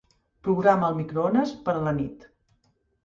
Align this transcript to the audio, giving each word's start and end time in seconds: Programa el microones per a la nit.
Programa 0.47 0.87
el 0.93 0.97
microones 1.01 1.53
per 1.69 1.77
a 1.81 1.85
la 1.89 1.97
nit. 2.03 2.27